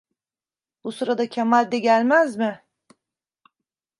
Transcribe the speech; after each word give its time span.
Bu 0.83 0.91
sırada 0.91 1.29
Kemal 1.29 1.71
de 1.71 1.79
gelmez 1.79 2.35
mi? 2.37 2.63